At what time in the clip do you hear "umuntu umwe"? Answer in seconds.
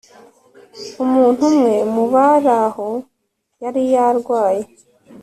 1.03-1.75